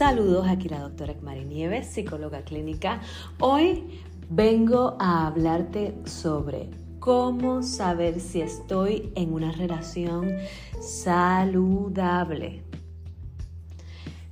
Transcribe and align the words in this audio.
Saludos, 0.00 0.48
aquí 0.48 0.70
la 0.70 0.80
doctora 0.80 1.12
Ekmari 1.12 1.44
Nieves, 1.44 1.88
psicóloga 1.88 2.40
clínica. 2.40 3.02
Hoy 3.38 4.00
vengo 4.30 4.96
a 4.98 5.26
hablarte 5.26 5.94
sobre 6.06 6.70
cómo 7.00 7.62
saber 7.62 8.18
si 8.18 8.40
estoy 8.40 9.12
en 9.14 9.34
una 9.34 9.52
relación 9.52 10.38
saludable. 10.80 12.62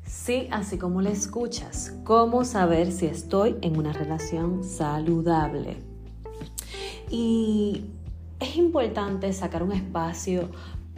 Sí, 0.06 0.48
así 0.50 0.78
como 0.78 1.02
le 1.02 1.12
escuchas, 1.12 1.94
cómo 2.02 2.46
saber 2.46 2.90
si 2.90 3.04
estoy 3.04 3.56
en 3.60 3.76
una 3.76 3.92
relación 3.92 4.64
saludable. 4.64 5.76
Y 7.10 7.84
es 8.40 8.56
importante 8.56 9.30
sacar 9.34 9.62
un 9.62 9.72
espacio 9.72 10.48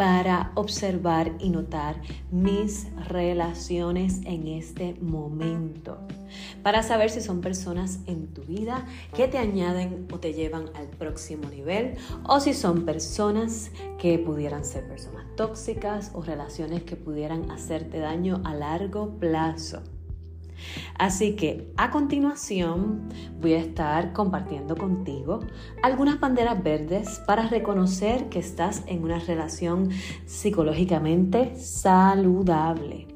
para 0.01 0.51
observar 0.55 1.31
y 1.41 1.51
notar 1.51 2.01
mis 2.31 2.87
relaciones 3.07 4.23
en 4.25 4.49
este 4.49 4.95
momento, 4.95 5.99
para 6.63 6.83
saber 6.83 7.11
si 7.11 7.21
son 7.21 7.43
personas 7.43 7.99
en 8.07 8.29
tu 8.29 8.41
vida 8.45 8.87
que 9.15 9.29
te 9.29 9.37
añaden 9.37 10.09
o 10.11 10.19
te 10.19 10.33
llevan 10.33 10.71
al 10.75 10.87
próximo 10.87 11.51
nivel, 11.51 11.97
o 12.27 12.41
si 12.41 12.55
son 12.55 12.87
personas 12.87 13.73
que 13.99 14.19
pudieran 14.19 14.65
ser 14.65 14.89
personas 14.89 15.27
tóxicas 15.37 16.13
o 16.15 16.23
relaciones 16.23 16.83
que 16.85 16.97
pudieran 16.97 17.51
hacerte 17.51 17.99
daño 17.99 18.41
a 18.47 18.55
largo 18.55 19.19
plazo. 19.19 19.83
Así 20.99 21.37
que 21.37 21.73
a 21.77 21.91
continuación 21.91 23.09
voy 23.41 23.55
a 23.55 23.59
estar 23.59 24.13
compartiendo 24.13 24.77
contigo 24.77 25.41
algunas 25.83 26.21
banderas 26.21 26.63
verdes 26.63 27.21
para 27.27 27.49
reconocer 27.49 28.29
que 28.29 28.39
estás 28.39 28.83
en 28.87 29.03
una 29.03 29.19
relación 29.19 29.91
psicológicamente 30.27 31.57
saludable. 31.57 33.07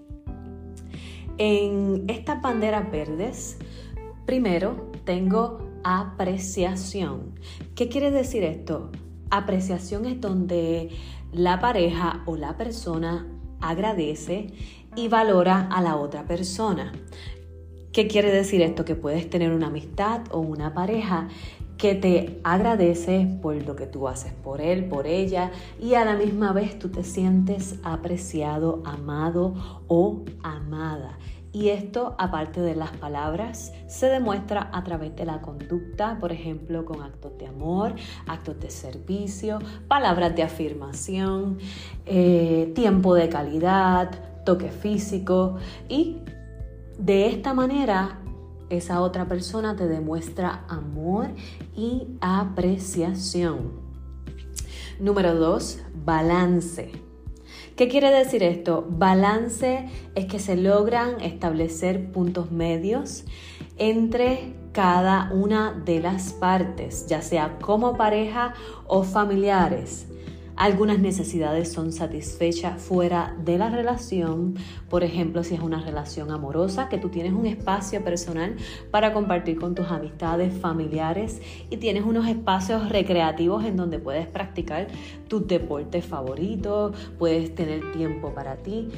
En 1.37 2.05
estas 2.09 2.41
banderas 2.41 2.91
verdes, 2.91 3.59
primero 4.25 4.91
tengo 5.05 5.59
apreciación. 5.83 7.35
¿Qué 7.75 7.89
quiere 7.89 8.11
decir 8.11 8.45
esto? 8.45 8.91
Apreciación 9.31 10.07
es 10.07 10.21
donde 10.21 10.91
la 11.33 11.59
pareja 11.59 12.23
o 12.27 12.37
la 12.37 12.57
persona 12.57 13.27
agradece 13.61 14.53
y 14.97 15.09
valora 15.09 15.69
a 15.71 15.81
la 15.81 15.97
otra 15.97 16.25
persona. 16.25 16.93
¿Qué 17.93 18.09
quiere 18.09 18.33
decir 18.33 18.61
esto? 18.63 18.85
Que 18.85 18.97
puedes 18.97 19.31
tener 19.31 19.53
una 19.53 19.69
amistad 19.69 20.23
o 20.31 20.41
una 20.41 20.75
pareja 20.75 21.29
que 21.79 21.95
te 21.95 22.41
agradece 22.45 23.29
por 23.43 23.55
lo 23.65 23.77
que 23.77 23.87
tú 23.87 24.09
haces 24.09 24.33
por 24.33 24.61
él, 24.61 24.87
por 24.87 25.07
ella, 25.07 25.51
y 25.81 25.95
a 25.95 26.05
la 26.05 26.17
misma 26.17 26.53
vez 26.53 26.79
tú 26.79 26.89
te 26.89 27.05
sientes 27.05 27.77
apreciado, 27.83 28.83
amado 28.85 29.55
o 29.89 30.25
amada. 30.43 31.19
Y 31.53 31.69
esto, 31.69 32.17
aparte 32.19 32.61
de 32.61 32.75
las 32.75 32.91
palabras, 32.97 33.73
se 33.87 34.07
demuestra 34.07 34.71
a 34.73 34.83
través 34.83 35.15
de 35.15 35.25
la 35.25 35.41
conducta, 35.41 36.19
por 36.19 36.33
ejemplo, 36.33 36.85
con 36.85 37.01
actos 37.01 37.39
de 37.39 37.47
amor, 37.47 37.95
actos 38.27 38.59
de 38.59 38.71
servicio, 38.71 39.61
palabras 39.87 40.35
de 40.35 40.43
afirmación, 40.43 41.59
eh, 42.07 42.73
tiempo 42.75 43.15
de 43.15 43.29
calidad, 43.29 44.11
toque 44.45 44.71
físico 44.71 45.57
y 45.89 46.19
de 46.99 47.27
esta 47.27 47.55
manera, 47.55 48.21
esa 48.71 49.01
otra 49.01 49.27
persona 49.27 49.77
te 49.77 49.89
demuestra 49.89 50.65
amor 50.69 51.29
y 51.77 52.07
apreciación. 52.21 53.73
Número 55.01 55.35
dos, 55.35 55.81
balance. 56.05 56.93
¿Qué 57.77 57.89
quiere 57.89 58.11
decir 58.13 58.45
esto? 58.45 58.87
Balance 58.89 59.89
es 60.15 60.27
que 60.27 60.39
se 60.39 60.57
logran 60.57 61.21
establecer 61.21 62.13
puntos 62.13 62.53
medios 62.53 63.25
entre 63.77 64.55
cada 64.73 65.33
una 65.33 65.73
de 65.85 66.01
las 66.01 66.33
partes, 66.33 67.07
ya 67.09 67.23
sea 67.23 67.59
como 67.61 67.97
pareja 67.97 68.55
o 68.87 69.03
familiares. 69.03 70.07
Algunas 70.57 71.01
necesidades 71.01 71.73
son 71.73 71.93
satisfechas 71.93 72.81
fuera 72.81 73.37
de 73.45 73.59
la 73.59 73.71
relación, 73.71 74.55
por 74.89 75.03
ejemplo, 75.03 75.43
si 75.43 75.55
es 75.55 75.61
una 75.61 75.81
relación 75.81 76.31
amorosa, 76.31 76.89
que 76.89 76.97
tú 76.97 77.09
tienes 77.09 77.33
un 77.33 77.47
espacio 77.47 78.05
personal 78.05 78.57
para 78.93 79.13
compartir 79.13 79.59
con 79.59 79.75
tus 79.75 79.89
amistades 79.89 80.55
familiares 80.55 81.43
y 81.71 81.79
tienes 81.79 82.05
unos 82.05 82.29
espacios 82.29 82.89
recreativos 82.89 83.65
en 83.65 83.77
donde 83.77 83.99
puedes 83.99 84.29
practicar 84.29 84.87
tus 85.27 85.47
deportes 85.49 86.05
favoritos, 86.05 86.97
puedes 87.19 87.53
tener 87.55 87.91
tiempo 87.93 88.33
para 88.33 88.57
ti. 88.57 88.91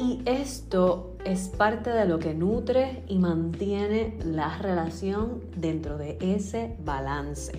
Y 0.00 0.20
esto 0.24 1.16
es 1.24 1.48
parte 1.48 1.90
de 1.90 2.06
lo 2.06 2.18
que 2.18 2.34
nutre 2.34 3.04
y 3.06 3.18
mantiene 3.18 4.18
la 4.24 4.58
relación 4.58 5.44
dentro 5.56 5.96
de 5.96 6.18
ese 6.20 6.74
balance. 6.84 7.52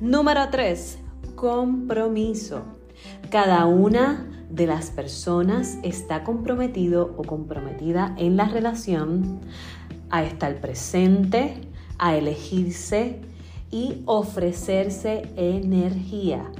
Número 0.00 0.50
3 0.50 1.03
compromiso. 1.34 2.62
Cada 3.30 3.66
una 3.66 4.28
de 4.50 4.66
las 4.66 4.90
personas 4.90 5.78
está 5.82 6.24
comprometido 6.24 7.14
o 7.16 7.22
comprometida 7.22 8.14
en 8.18 8.36
la 8.36 8.46
relación 8.46 9.40
a 10.10 10.22
estar 10.22 10.60
presente, 10.60 11.60
a 11.98 12.16
elegirse 12.16 13.20
y 13.70 14.02
ofrecerse 14.06 15.28
energía. 15.36 16.50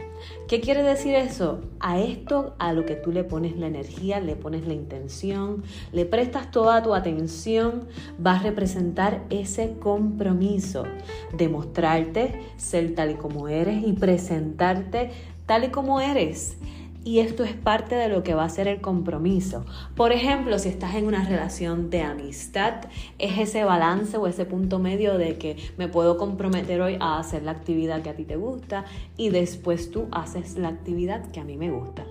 ¿Qué 0.48 0.60
quiere 0.60 0.82
decir 0.82 1.14
eso? 1.14 1.62
A 1.80 1.98
esto, 1.98 2.54
a 2.58 2.74
lo 2.74 2.84
que 2.84 2.96
tú 2.96 3.12
le 3.12 3.24
pones 3.24 3.56
la 3.56 3.66
energía, 3.66 4.20
le 4.20 4.36
pones 4.36 4.66
la 4.66 4.74
intención, 4.74 5.62
le 5.90 6.04
prestas 6.04 6.50
toda 6.50 6.82
tu 6.82 6.94
atención, 6.94 7.88
va 8.24 8.36
a 8.36 8.42
representar 8.42 9.24
ese 9.30 9.76
compromiso 9.80 10.84
de 11.32 11.48
mostrarte, 11.48 12.42
ser 12.58 12.94
tal 12.94 13.12
y 13.12 13.14
como 13.14 13.48
eres 13.48 13.86
y 13.86 13.94
presentarte 13.94 15.12
tal 15.46 15.64
y 15.64 15.68
como 15.68 16.00
eres. 16.00 16.58
Y 17.04 17.18
esto 17.18 17.44
es 17.44 17.52
parte 17.52 17.94
de 17.94 18.08
lo 18.08 18.22
que 18.22 18.34
va 18.34 18.44
a 18.44 18.48
ser 18.48 18.66
el 18.66 18.80
compromiso. 18.80 19.66
Por 19.94 20.12
ejemplo, 20.12 20.58
si 20.58 20.70
estás 20.70 20.94
en 20.94 21.06
una 21.06 21.22
relación 21.22 21.90
de 21.90 22.00
amistad, 22.00 22.86
es 23.18 23.38
ese 23.38 23.62
balance 23.62 24.16
o 24.16 24.26
ese 24.26 24.46
punto 24.46 24.78
medio 24.78 25.18
de 25.18 25.36
que 25.36 25.56
me 25.76 25.86
puedo 25.86 26.16
comprometer 26.16 26.80
hoy 26.80 26.96
a 27.00 27.18
hacer 27.18 27.42
la 27.42 27.50
actividad 27.50 28.00
que 28.00 28.08
a 28.08 28.16
ti 28.16 28.24
te 28.24 28.36
gusta 28.36 28.86
y 29.18 29.28
después 29.28 29.90
tú 29.90 30.08
haces 30.12 30.56
la 30.56 30.68
actividad 30.68 31.30
que 31.30 31.40
a 31.40 31.44
mí 31.44 31.58
me 31.58 31.70
gusta. 31.70 32.06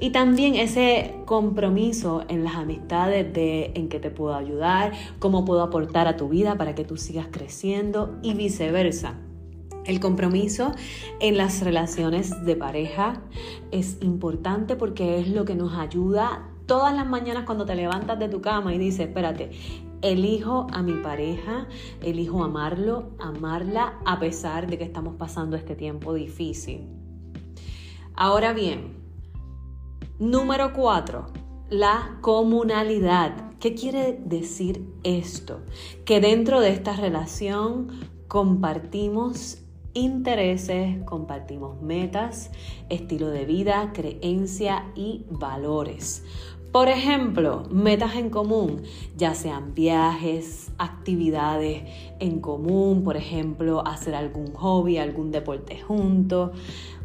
Y 0.00 0.10
también 0.10 0.56
ese 0.56 1.14
compromiso 1.24 2.24
en 2.28 2.42
las 2.42 2.56
amistades 2.56 3.32
de 3.32 3.70
en 3.74 3.88
qué 3.88 4.00
te 4.00 4.10
puedo 4.10 4.34
ayudar, 4.34 4.92
cómo 5.20 5.44
puedo 5.44 5.62
aportar 5.62 6.08
a 6.08 6.16
tu 6.16 6.28
vida 6.28 6.56
para 6.56 6.74
que 6.74 6.84
tú 6.84 6.96
sigas 6.96 7.28
creciendo 7.30 8.18
y 8.22 8.34
viceversa. 8.34 9.14
El 9.84 9.98
compromiso 9.98 10.72
en 11.18 11.36
las 11.36 11.60
relaciones 11.62 12.44
de 12.44 12.54
pareja 12.54 13.20
es 13.72 13.98
importante 14.00 14.76
porque 14.76 15.18
es 15.18 15.28
lo 15.28 15.44
que 15.44 15.56
nos 15.56 15.74
ayuda 15.74 16.48
todas 16.66 16.94
las 16.94 17.06
mañanas 17.06 17.44
cuando 17.44 17.64
te 17.64 17.74
levantas 17.74 18.18
de 18.18 18.28
tu 18.28 18.40
cama 18.40 18.72
y 18.74 18.78
dices, 18.78 19.08
espérate, 19.08 19.50
elijo 20.00 20.68
a 20.72 20.82
mi 20.82 20.94
pareja, 20.94 21.66
elijo 22.00 22.44
amarlo, 22.44 23.10
amarla 23.18 23.98
a 24.04 24.20
pesar 24.20 24.68
de 24.68 24.78
que 24.78 24.84
estamos 24.84 25.16
pasando 25.16 25.56
este 25.56 25.74
tiempo 25.74 26.14
difícil. 26.14 26.86
Ahora 28.14 28.52
bien, 28.52 28.96
número 30.20 30.72
cuatro, 30.72 31.26
la 31.70 32.18
comunalidad. 32.20 33.52
¿Qué 33.58 33.74
quiere 33.74 34.20
decir 34.24 34.84
esto? 35.02 35.60
Que 36.04 36.20
dentro 36.20 36.60
de 36.60 36.70
esta 36.70 36.94
relación 36.94 37.88
compartimos 38.28 39.61
intereses, 39.94 41.02
compartimos 41.04 41.80
metas, 41.82 42.50
estilo 42.88 43.28
de 43.28 43.44
vida, 43.44 43.92
creencia 43.92 44.86
y 44.94 45.24
valores. 45.30 46.24
Por 46.72 46.88
ejemplo, 46.88 47.64
metas 47.70 48.16
en 48.16 48.30
común, 48.30 48.80
ya 49.18 49.34
sean 49.34 49.74
viajes, 49.74 50.72
actividades 50.78 51.82
en 52.18 52.40
común, 52.40 53.04
por 53.04 53.18
ejemplo, 53.18 53.86
hacer 53.86 54.14
algún 54.14 54.54
hobby, 54.54 54.96
algún 54.96 55.30
deporte 55.32 55.78
juntos, 55.78 56.52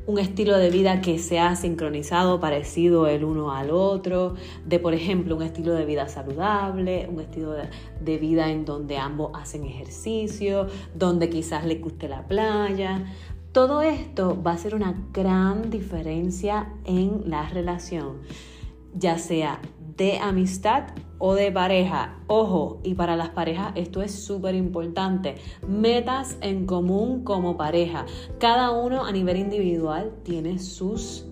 un 0.07 0.19
estilo 0.19 0.57
de 0.57 0.69
vida 0.69 1.01
que 1.01 1.19
sea 1.19 1.55
sincronizado, 1.57 2.39
parecido 2.39 3.07
el 3.07 3.25
uno 3.25 3.51
al 3.51 3.71
otro, 3.71 4.35
de 4.65 4.79
por 4.79 4.93
ejemplo 4.93 5.35
un 5.35 5.43
estilo 5.43 5.73
de 5.73 5.85
vida 5.85 6.07
saludable, 6.07 7.07
un 7.11 7.19
estilo 7.19 7.51
de, 7.51 8.17
vida 8.17 8.49
en 8.49 8.63
donde 8.63 8.97
ambos 8.97 9.31
hacen 9.35 9.65
ejercicio, 9.65 10.67
donde 10.95 11.29
quizás 11.29 11.65
les 11.65 11.81
guste 11.81 12.07
la 12.07 12.25
playa. 12.25 13.03
Todo 13.51 13.81
esto 13.81 14.41
va 14.41 14.53
a 14.53 14.57
ser 14.57 14.75
una 14.75 14.95
gran 15.11 15.69
diferencia 15.69 16.69
en 16.85 17.29
la 17.29 17.49
relación, 17.49 18.21
ya 18.95 19.17
sea 19.17 19.59
de 19.97 20.19
amistad 20.19 20.85
o 21.19 21.33
de 21.33 21.51
pareja. 21.51 22.19
Ojo, 22.27 22.79
y 22.83 22.93
para 22.93 23.15
las 23.15 23.29
parejas 23.29 23.71
esto 23.75 24.01
es 24.01 24.11
súper 24.11 24.55
importante. 24.55 25.35
Metas 25.67 26.37
en 26.41 26.65
común 26.65 27.23
como 27.23 27.57
pareja. 27.57 28.05
Cada 28.39 28.71
uno 28.71 29.05
a 29.05 29.11
nivel 29.11 29.37
individual 29.37 30.13
tiene 30.23 30.59
sus 30.59 31.25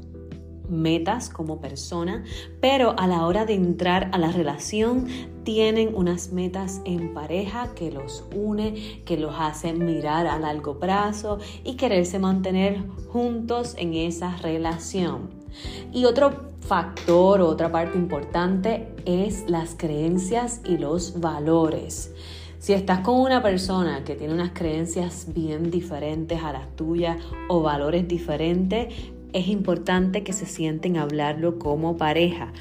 metas 0.70 1.30
como 1.30 1.60
persona, 1.62 2.24
pero 2.60 2.96
a 2.98 3.08
la 3.08 3.26
hora 3.26 3.46
de 3.46 3.54
entrar 3.54 4.10
a 4.14 4.18
la 4.18 4.32
relación 4.32 5.08
tienen 5.44 5.94
unas 5.96 6.32
metas 6.32 6.82
en 6.86 7.14
pareja 7.14 7.74
que 7.76 7.92
los 7.92 8.26
une, 8.36 9.02
que 9.06 9.18
los 9.18 9.36
hace 9.38 9.74
mirar 9.74 10.28
a 10.28 10.40
largo 10.40 10.80
plazo 10.80 11.38
y 11.64 11.76
quererse 11.76 12.20
mantener 12.20 12.84
juntos 13.10 13.76
en 13.78 13.94
esa 13.94 14.36
relación. 14.38 15.45
Y 15.94 16.06
otro 16.06 16.54
factor, 16.62 17.42
otra 17.42 17.72
parte 17.72 17.98
importante 17.98 18.88
es 19.06 19.50
las 19.50 19.76
creencias 19.76 20.62
y 20.66 20.78
los 20.78 21.20
valores. 21.20 22.14
Si 22.60 22.74
estás 22.74 23.02
con 23.02 23.20
una 23.20 23.44
persona 23.44 24.04
que 24.04 24.16
tiene 24.16 24.34
unas 24.34 24.52
creencias 24.52 25.28
bien 25.34 25.70
diferentes 25.70 26.42
a 26.42 26.52
las 26.52 26.76
tuyas 26.76 27.18
o 27.48 27.62
valores 27.62 28.08
diferentes, 28.08 28.94
es 29.34 29.48
importante 29.50 30.24
que 30.24 30.34
se 30.34 30.46
sienten 30.46 30.98
a 30.98 31.04
hablarlo 31.04 31.60
como 31.60 31.98
pareja. 31.98 32.54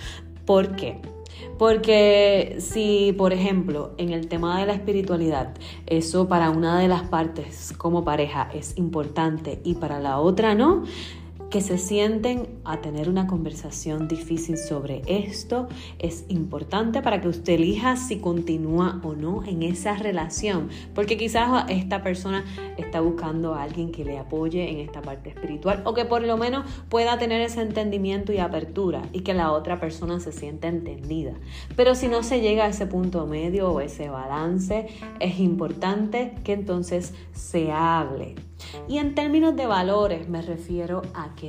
¿Por 0.45 0.77
qué? 0.77 1.01
Porque 1.59 2.57
si, 2.59 3.15
por 3.17 3.33
ejemplo, 3.33 3.93
en 3.97 4.11
el 4.11 4.29
tema 4.29 4.59
de 4.61 4.67
la 4.67 4.75
espiritualidad, 4.75 5.55
eso 5.87 6.29
para 6.29 6.51
una 6.51 6.79
de 6.79 6.89
las 6.89 7.05
partes 7.05 7.73
como 7.79 8.05
pareja 8.05 8.51
es 8.53 8.77
importante 8.77 9.61
y 9.65 9.75
para 9.75 10.01
la 10.01 10.19
otra 10.19 10.55
no, 10.55 10.83
que 11.55 11.61
se 11.61 11.79
sienten 11.79 12.49
a 12.65 12.81
tener 12.81 13.09
una 13.09 13.29
conversación 13.29 14.09
difícil 14.09 14.59
sobre 14.59 15.03
esto 15.07 15.69
es 16.01 16.25
importante 16.27 17.01
para 17.01 17.21
que 17.21 17.29
usted 17.29 17.53
elija 17.53 17.95
si 17.95 18.19
continúa 18.19 19.01
o 19.05 19.15
no 19.15 19.45
en 19.45 19.63
esa 19.63 19.95
relación, 19.95 20.69
porque 20.97 21.17
quizás 21.17 21.67
esta 21.69 22.03
persona 22.03 22.45
está 22.77 23.01
buscando 23.01 23.55
a 23.55 23.63
alguien 23.63 23.93
que 23.93 24.05
le 24.05 24.19
apoye 24.19 24.69
en 24.69 24.81
esta 24.81 25.01
parte 25.01 25.29
espiritual 25.29 25.81
o 25.85 25.95
que 25.95 26.05
por 26.05 26.23
lo 26.23 26.37
menos 26.37 26.69
pueda 26.89 27.19
tener 27.19 27.41
ese 27.41 27.63
entendimiento 27.63 28.33
y 28.33 28.39
apertura 28.39 29.03
y 29.13 29.21
que 29.21 29.33
la 29.33 29.53
otra 29.53 29.79
persona 29.79 30.19
se 30.19 30.33
sienta 30.33 30.67
entendida. 30.67 31.35
Pero 31.77 31.95
si 31.95 32.09
no 32.09 32.25
se 32.25 32.41
llega 32.41 32.65
a 32.65 32.69
ese 32.71 32.89
punto 32.89 33.29
medio 33.29 33.71
o 33.71 33.79
ese 33.79 34.09
balance, 34.09 34.89
es 35.21 35.39
importante 35.39 36.35
que 36.43 36.53
entonces 36.53 37.15
se 37.33 37.71
hable 37.71 38.35
y 38.89 38.99
en 38.99 39.15
términos 39.15 39.57
de 39.57 39.67
valores 39.67 40.29
me 40.29 40.43
refiero 40.43 41.03
a 41.15 41.35
que 41.35 41.44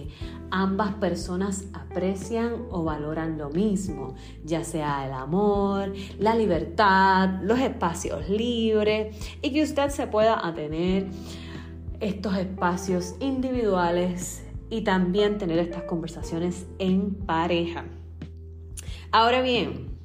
ambas 0.52 0.96
personas 0.96 1.66
aprecian 1.74 2.66
o 2.70 2.84
valoran 2.84 3.38
lo 3.38 3.50
mismo, 3.50 4.16
ya 4.44 4.64
sea 4.64 5.06
el 5.06 5.14
amor, 5.14 5.94
la 6.20 6.36
libertad, 6.36 7.42
los 7.42 7.60
espacios 7.60 8.30
libres 8.30 9.38
y 9.42 9.52
que 9.52 9.64
usted 9.64 9.90
se 9.90 10.08
pueda 10.08 10.46
atener 10.46 11.08
estos 12.00 12.38
espacios 12.38 13.16
individuales 13.20 14.44
y 14.70 14.82
también 14.82 15.38
tener 15.38 15.60
estas 15.60 15.84
conversaciones 15.84 16.66
en 16.80 17.16
pareja. 17.16 17.86
Ahora 19.12 19.42
bien, 19.42 19.96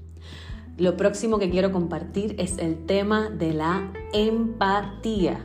lo 0.77 0.97
próximo 0.97 1.39
que 1.39 1.51
quiero 1.51 1.73
compartir 1.73 2.37
es 2.39 2.59
el 2.59 2.87
tema 2.87 3.29
de 3.29 3.53
la 3.53 3.93
empatía. 4.13 5.45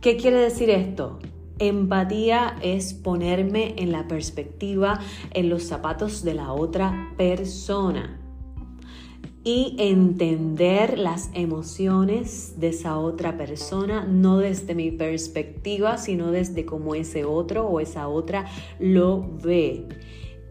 ¿Qué 0.00 0.16
quiere 0.16 0.38
decir 0.38 0.70
esto? 0.70 1.18
Empatía 1.58 2.56
es 2.62 2.94
ponerme 2.94 3.74
en 3.78 3.92
la 3.92 4.08
perspectiva, 4.08 4.98
en 5.32 5.48
los 5.48 5.62
zapatos 5.64 6.24
de 6.24 6.34
la 6.34 6.52
otra 6.52 7.12
persona 7.16 8.20
y 9.44 9.76
entender 9.78 10.98
las 10.98 11.30
emociones 11.34 12.54
de 12.58 12.68
esa 12.68 12.98
otra 12.98 13.36
persona, 13.36 14.04
no 14.04 14.38
desde 14.38 14.74
mi 14.74 14.90
perspectiva, 14.90 15.98
sino 15.98 16.30
desde 16.30 16.64
cómo 16.64 16.94
ese 16.94 17.26
otro 17.26 17.66
o 17.66 17.78
esa 17.78 18.08
otra 18.08 18.46
lo 18.80 19.24
ve. 19.42 19.86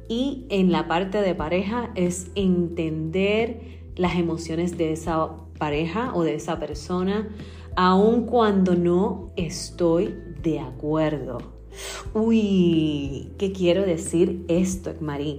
Y 0.07 0.45
en 0.49 0.71
la 0.71 0.87
parte 0.87 1.21
de 1.21 1.33
pareja 1.33 1.91
es 1.95 2.29
entender 2.35 3.81
las 3.95 4.15
emociones 4.15 4.77
de 4.77 4.93
esa 4.93 5.31
pareja 5.57 6.13
o 6.13 6.23
de 6.23 6.35
esa 6.35 6.59
persona, 6.59 7.29
aun 7.75 8.27
cuando 8.27 8.75
no 8.75 9.31
estoy 9.35 10.13
de 10.43 10.59
acuerdo. 10.59 11.39
Uy, 12.13 13.31
¿qué 13.39 13.51
quiero 13.51 13.83
decir 13.83 14.45
esto, 14.47 14.93
Marí? 14.99 15.37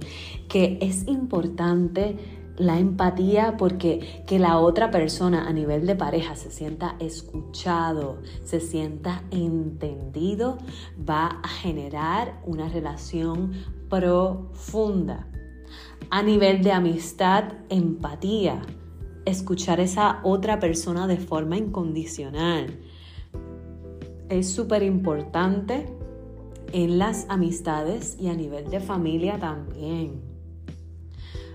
Que 0.49 0.77
es 0.81 1.07
importante 1.07 2.17
la 2.57 2.79
empatía 2.79 3.55
porque 3.57 4.23
que 4.27 4.39
la 4.39 4.59
otra 4.59 4.91
persona 4.91 5.47
a 5.47 5.53
nivel 5.53 5.85
de 5.85 5.95
pareja 5.95 6.35
se 6.35 6.51
sienta 6.51 6.95
escuchado, 6.99 8.19
se 8.43 8.59
sienta 8.59 9.23
entendido, 9.31 10.57
va 10.97 11.39
a 11.43 11.47
generar 11.47 12.41
una 12.45 12.69
relación 12.69 13.51
profunda. 13.89 15.27
A 16.09 16.21
nivel 16.23 16.63
de 16.63 16.71
amistad, 16.71 17.45
empatía 17.69 18.61
escuchar 19.25 19.79
a 19.79 19.83
esa 19.83 20.19
otra 20.23 20.59
persona 20.59 21.07
de 21.07 21.17
forma 21.17 21.57
incondicional. 21.57 22.79
Es 24.29 24.51
súper 24.51 24.81
importante 24.83 25.85
en 26.73 26.97
las 26.97 27.25
amistades 27.29 28.17
y 28.19 28.27
a 28.27 28.33
nivel 28.33 28.69
de 28.69 28.79
familia 28.79 29.39
también. 29.39 30.21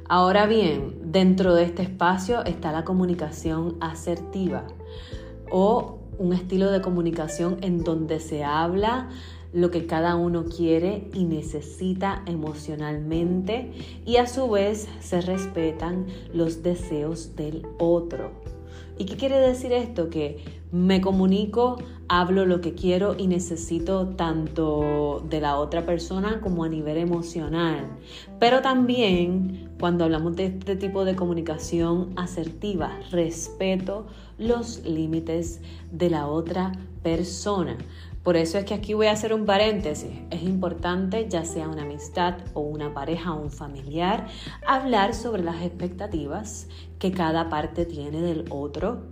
Ahora 0.09 0.47
bien, 0.47 1.13
dentro 1.13 1.55
de 1.55 1.65
este 1.65 1.83
espacio 1.83 2.45
está 2.45 2.73
la 2.73 2.85
comunicación 2.85 3.77
asertiva 3.81 4.67
o 5.51 5.99
un 6.19 6.33
estilo 6.33 6.71
de 6.71 6.81
comunicación 6.81 7.59
en 7.63 7.83
donde 7.83 8.21
se 8.21 8.45
habla 8.45 9.09
lo 9.53 9.71
que 9.71 9.87
cada 9.87 10.17
uno 10.17 10.45
quiere 10.45 11.09
y 11.13 11.25
necesita 11.25 12.23
emocionalmente 12.27 13.73
y 14.07 14.17
a 14.17 14.27
su 14.27 14.49
vez 14.49 14.89
se 15.01 15.21
respetan 15.21 16.07
los 16.33 16.63
deseos 16.63 17.35
del 17.37 17.67
otro. 17.79 18.60
¿Y 19.01 19.07
qué 19.07 19.17
quiere 19.17 19.41
decir 19.41 19.73
esto? 19.73 20.11
Que 20.11 20.45
me 20.73 21.01
comunico, 21.01 21.79
hablo 22.07 22.45
lo 22.45 22.61
que 22.61 22.75
quiero 22.75 23.15
y 23.17 23.29
necesito 23.29 24.09
tanto 24.09 25.25
de 25.27 25.41
la 25.41 25.57
otra 25.57 25.87
persona 25.87 26.43
como 26.43 26.65
a 26.65 26.69
nivel 26.69 26.99
emocional. 26.99 27.97
Pero 28.39 28.61
también 28.61 29.71
cuando 29.81 30.05
hablamos 30.05 30.37
de 30.37 30.45
este 30.45 30.77
tipo 30.77 31.07
de 31.07 31.17
comunicación 31.17 32.13
asertiva, 32.17 33.01
respeto 33.11 34.07
los 34.37 34.85
límites 34.85 35.63
de 35.91 36.11
la 36.11 36.27
otra 36.27 36.73
persona. 37.03 37.79
Por 38.23 38.37
eso 38.37 38.59
es 38.59 38.67
que 38.67 38.75
aquí 38.75 38.93
voy 38.93 39.07
a 39.07 39.13
hacer 39.13 39.33
un 39.33 39.47
paréntesis. 39.47 40.11
Es 40.31 40.43
importante, 40.43 41.27
ya 41.29 41.45
sea 41.45 41.69
una 41.69 41.83
amistad 41.83 42.35
o 42.53 42.61
una 42.61 42.93
pareja 42.93 43.33
o 43.33 43.41
un 43.41 43.51
familiar, 43.51 44.27
hablar 44.67 45.15
sobre 45.15 45.43
las 45.43 45.63
expectativas 45.63 46.69
que 46.99 47.13
cada 47.13 47.49
parte 47.49 47.87
tiene 47.87 48.21
del 48.21 48.45
otro, 48.51 49.07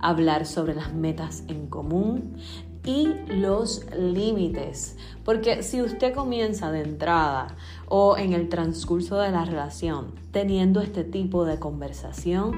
hablar 0.00 0.44
sobre 0.44 0.74
las 0.74 0.92
metas 0.92 1.44
en 1.46 1.68
común 1.68 2.36
y 2.84 3.08
los 3.28 3.86
límites. 3.94 4.96
Porque 5.24 5.62
si 5.62 5.80
usted 5.80 6.12
comienza 6.14 6.72
de 6.72 6.82
entrada 6.82 7.56
o 7.86 8.16
en 8.16 8.32
el 8.32 8.48
transcurso 8.48 9.20
de 9.20 9.30
la 9.30 9.44
relación 9.44 10.14
teniendo 10.32 10.80
este 10.80 11.04
tipo 11.04 11.44
de 11.44 11.58
conversación, 11.60 12.52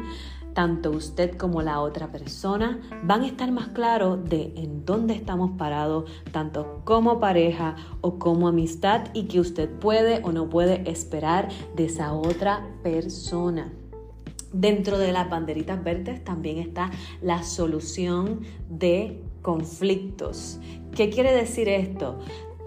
tanto 0.52 0.90
usted 0.90 1.36
como 1.36 1.62
la 1.62 1.80
otra 1.80 2.10
persona 2.10 2.80
van 3.04 3.22
a 3.22 3.26
estar 3.26 3.50
más 3.52 3.68
claros 3.68 4.28
de 4.28 4.52
en 4.56 4.84
dónde 4.84 5.14
estamos 5.14 5.52
parados, 5.56 6.10
tanto 6.32 6.82
como 6.84 7.20
pareja 7.20 7.76
o 8.00 8.18
como 8.18 8.48
amistad 8.48 9.06
y 9.14 9.24
que 9.24 9.40
usted 9.40 9.68
puede 9.68 10.22
o 10.24 10.32
no 10.32 10.48
puede 10.48 10.90
esperar 10.90 11.48
de 11.76 11.86
esa 11.86 12.12
otra 12.12 12.66
persona. 12.82 13.72
Dentro 14.52 14.98
de 14.98 15.12
las 15.12 15.30
banderitas 15.30 15.82
verdes 15.82 16.24
también 16.24 16.58
está 16.58 16.90
la 17.22 17.44
solución 17.44 18.40
de 18.68 19.22
conflictos. 19.42 20.58
¿Qué 20.94 21.08
quiere 21.08 21.32
decir 21.32 21.68
esto? 21.68 22.18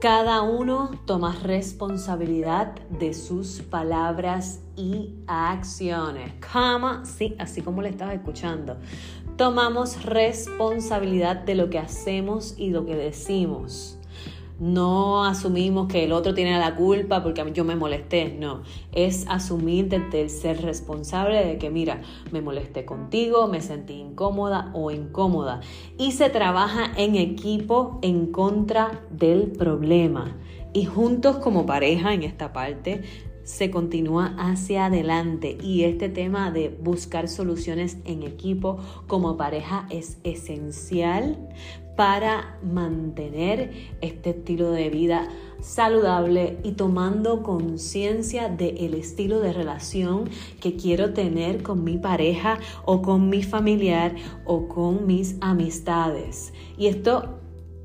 Cada 0.03 0.41
uno 0.41 0.91
toma 1.05 1.33
responsabilidad 1.43 2.75
de 2.89 3.13
sus 3.13 3.61
palabras 3.61 4.59
y 4.75 5.13
acciones. 5.27 6.33
Cama, 6.41 7.05
sí, 7.05 7.37
así 7.39 7.61
como 7.61 7.81
le 7.81 7.87
estaba 7.87 8.13
escuchando. 8.13 8.75
Tomamos 9.37 10.03
responsabilidad 10.03 11.37
de 11.37 11.55
lo 11.55 11.69
que 11.69 11.79
hacemos 11.79 12.53
y 12.57 12.71
lo 12.71 12.85
que 12.85 12.97
decimos. 12.97 13.97
No 14.59 15.25
asumimos 15.25 15.87
que 15.87 16.03
el 16.03 16.11
otro 16.11 16.33
tiene 16.33 16.57
la 16.59 16.75
culpa 16.75 17.23
porque 17.23 17.43
yo 17.53 17.63
me 17.63 17.75
molesté, 17.75 18.35
no. 18.39 18.61
Es 18.91 19.25
asumir 19.27 19.89
desde 19.89 20.21
el 20.21 20.29
ser 20.29 20.61
responsable 20.61 21.43
de 21.43 21.57
que, 21.57 21.69
mira, 21.69 22.01
me 22.31 22.41
molesté 22.41 22.85
contigo, 22.85 23.47
me 23.47 23.61
sentí 23.61 23.93
incómoda 23.93 24.71
o 24.73 24.91
incómoda. 24.91 25.61
Y 25.97 26.11
se 26.11 26.29
trabaja 26.29 26.91
en 26.97 27.15
equipo 27.15 27.99
en 28.01 28.27
contra 28.27 29.01
del 29.09 29.51
problema. 29.51 30.37
Y 30.71 30.85
juntos 30.85 31.37
como 31.37 31.65
pareja 31.65 32.13
en 32.13 32.23
esta 32.23 32.53
parte 32.53 33.01
se 33.43 33.69
continúa 33.69 34.35
hacia 34.37 34.85
adelante 34.85 35.57
y 35.61 35.83
este 35.83 36.07
tema 36.07 36.49
de 36.49 36.69
buscar 36.69 37.27
soluciones 37.27 37.97
en 38.05 38.23
equipo 38.23 38.77
como 39.07 39.35
pareja 39.35 39.85
es 39.89 40.17
esencial 40.23 41.37
para 41.95 42.57
mantener 42.63 43.71
este 44.01 44.31
estilo 44.31 44.71
de 44.71 44.89
vida 44.89 45.27
saludable 45.61 46.57
y 46.63 46.73
tomando 46.73 47.43
conciencia 47.43 48.49
del 48.49 48.95
estilo 48.95 49.39
de 49.39 49.53
relación 49.53 50.29
que 50.59 50.75
quiero 50.75 51.13
tener 51.13 51.63
con 51.63 51.83
mi 51.83 51.97
pareja 51.97 52.59
o 52.85 53.01
con 53.01 53.29
mi 53.29 53.43
familiar 53.43 54.15
o 54.45 54.67
con 54.67 55.07
mis 55.07 55.37
amistades. 55.41 56.53
Y 56.77 56.87
esto 56.87 57.39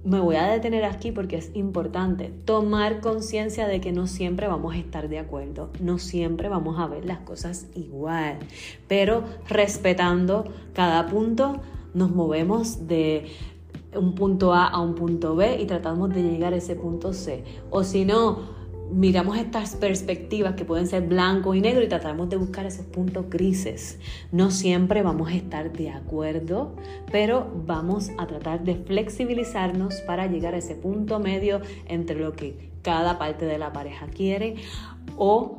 me 0.04 0.20
voy 0.20 0.36
a 0.36 0.46
detener 0.48 0.84
aquí 0.84 1.12
porque 1.12 1.36
es 1.36 1.50
importante 1.54 2.32
tomar 2.44 3.00
conciencia 3.00 3.68
de 3.68 3.80
que 3.80 3.92
no 3.92 4.06
siempre 4.06 4.46
vamos 4.48 4.74
a 4.74 4.78
estar 4.78 5.08
de 5.08 5.18
acuerdo, 5.18 5.70
no 5.80 5.98
siempre 5.98 6.48
vamos 6.48 6.78
a 6.78 6.86
ver 6.86 7.04
las 7.04 7.18
cosas 7.18 7.66
igual, 7.74 8.38
pero 8.86 9.24
respetando 9.48 10.44
cada 10.72 11.06
punto 11.06 11.60
nos 11.94 12.10
movemos 12.10 12.86
de 12.86 13.26
un 13.98 14.14
punto 14.14 14.54
A 14.54 14.66
a 14.66 14.80
un 14.80 14.94
punto 14.94 15.36
B 15.36 15.60
y 15.60 15.66
tratamos 15.66 16.10
de 16.10 16.22
llegar 16.22 16.52
a 16.52 16.56
ese 16.56 16.74
punto 16.74 17.12
C. 17.12 17.44
O 17.70 17.84
si 17.84 18.04
no, 18.04 18.56
miramos 18.90 19.36
estas 19.36 19.76
perspectivas 19.76 20.54
que 20.54 20.64
pueden 20.64 20.86
ser 20.86 21.06
blanco 21.06 21.54
y 21.54 21.60
negro 21.60 21.82
y 21.82 21.88
tratamos 21.88 22.28
de 22.28 22.36
buscar 22.36 22.66
esos 22.66 22.86
puntos 22.86 23.28
grises. 23.28 23.98
No 24.32 24.50
siempre 24.50 25.02
vamos 25.02 25.28
a 25.28 25.34
estar 25.34 25.72
de 25.72 25.90
acuerdo, 25.90 26.74
pero 27.10 27.50
vamos 27.66 28.10
a 28.18 28.26
tratar 28.26 28.64
de 28.64 28.76
flexibilizarnos 28.76 29.96
para 30.02 30.26
llegar 30.26 30.54
a 30.54 30.58
ese 30.58 30.74
punto 30.74 31.18
medio 31.18 31.60
entre 31.86 32.18
lo 32.18 32.32
que 32.32 32.70
cada 32.82 33.18
parte 33.18 33.44
de 33.44 33.58
la 33.58 33.72
pareja 33.72 34.06
quiere 34.06 34.56
o 35.16 35.58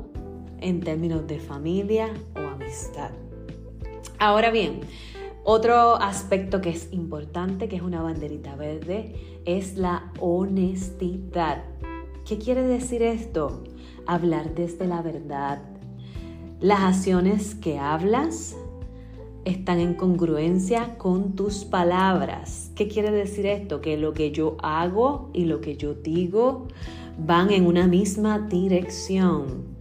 en 0.61 0.81
términos 0.81 1.27
de 1.27 1.39
familia 1.39 2.09
o 2.35 2.39
amistad. 2.39 3.11
Ahora 4.17 4.51
bien, 4.51 4.81
otro 5.51 5.95
aspecto 5.95 6.61
que 6.61 6.69
es 6.69 6.93
importante, 6.93 7.67
que 7.67 7.75
es 7.75 7.81
una 7.81 8.03
banderita 8.03 8.55
verde, 8.55 9.41
es 9.45 9.77
la 9.77 10.13
honestidad. 10.19 11.63
¿Qué 12.23 12.37
quiere 12.37 12.61
decir 12.61 13.01
esto? 13.01 13.63
Hablar 14.05 14.53
desde 14.53 14.85
la 14.85 15.01
verdad. 15.01 15.63
Las 16.59 16.81
acciones 16.81 17.55
que 17.55 17.79
hablas 17.79 18.57
están 19.43 19.79
en 19.79 19.95
congruencia 19.95 20.99
con 20.99 21.35
tus 21.35 21.65
palabras. 21.65 22.71
¿Qué 22.75 22.87
quiere 22.87 23.09
decir 23.09 23.47
esto? 23.47 23.81
Que 23.81 23.97
lo 23.97 24.13
que 24.13 24.31
yo 24.31 24.55
hago 24.61 25.31
y 25.33 25.45
lo 25.45 25.61
que 25.61 25.77
yo 25.77 25.95
digo 25.95 26.67
van 27.17 27.49
en 27.49 27.65
una 27.65 27.87
misma 27.87 28.37
dirección 28.37 29.78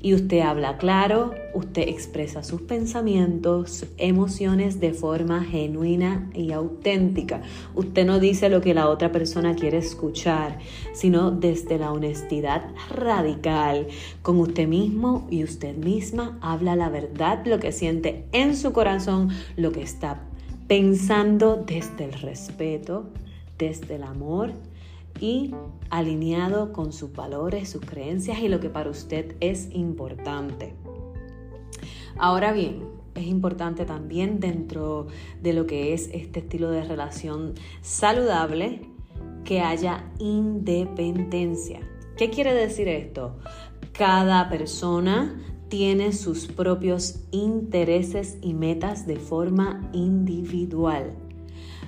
y 0.00 0.14
usted 0.14 0.40
habla 0.40 0.78
claro, 0.78 1.34
usted 1.54 1.88
expresa 1.88 2.42
sus 2.42 2.62
pensamientos, 2.62 3.86
emociones 3.98 4.80
de 4.80 4.92
forma 4.92 5.44
genuina 5.44 6.30
y 6.34 6.52
auténtica. 6.52 7.42
Usted 7.74 8.06
no 8.06 8.20
dice 8.20 8.48
lo 8.48 8.60
que 8.60 8.74
la 8.74 8.88
otra 8.88 9.12
persona 9.12 9.54
quiere 9.54 9.78
escuchar, 9.78 10.58
sino 10.92 11.30
desde 11.30 11.78
la 11.78 11.92
honestidad 11.92 12.62
radical. 12.90 13.86
Con 14.22 14.38
usted 14.38 14.68
mismo 14.68 15.26
y 15.30 15.44
usted 15.44 15.76
misma 15.76 16.38
habla 16.40 16.76
la 16.76 16.88
verdad, 16.88 17.44
lo 17.46 17.58
que 17.58 17.72
siente 17.72 18.26
en 18.32 18.56
su 18.56 18.72
corazón, 18.72 19.30
lo 19.56 19.72
que 19.72 19.82
está 19.82 20.22
pensando 20.68 21.62
desde 21.66 22.04
el 22.04 22.12
respeto, 22.12 23.10
desde 23.58 23.96
el 23.96 24.02
amor 24.02 24.52
y 25.20 25.54
alineado 25.90 26.72
con 26.72 26.92
sus 26.92 27.12
valores, 27.12 27.68
sus 27.70 27.82
creencias 27.82 28.38
y 28.40 28.48
lo 28.48 28.60
que 28.60 28.70
para 28.70 28.90
usted 28.90 29.36
es 29.40 29.68
importante. 29.72 30.74
Ahora 32.18 32.52
bien, 32.52 32.84
es 33.14 33.26
importante 33.26 33.84
también 33.84 34.40
dentro 34.40 35.06
de 35.42 35.52
lo 35.52 35.66
que 35.66 35.94
es 35.94 36.10
este 36.12 36.40
estilo 36.40 36.70
de 36.70 36.84
relación 36.84 37.54
saludable 37.80 38.80
que 39.44 39.60
haya 39.60 40.10
independencia. 40.18 41.80
¿Qué 42.16 42.30
quiere 42.30 42.54
decir 42.54 42.88
esto? 42.88 43.36
Cada 43.92 44.48
persona 44.48 45.40
tiene 45.68 46.12
sus 46.12 46.46
propios 46.46 47.20
intereses 47.30 48.38
y 48.40 48.54
metas 48.54 49.06
de 49.06 49.16
forma 49.16 49.88
individual. 49.92 51.12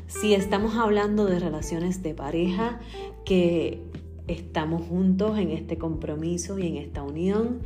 Si 0.08 0.34
estamos 0.34 0.74
hablando 0.76 1.26
de 1.26 1.38
relaciones 1.38 2.02
de 2.02 2.14
pareja, 2.14 2.80
que 3.24 3.84
estamos 4.26 4.86
juntos 4.86 5.38
en 5.38 5.50
este 5.50 5.78
compromiso 5.78 6.58
y 6.58 6.66
en 6.66 6.76
esta 6.76 7.02
unión. 7.02 7.60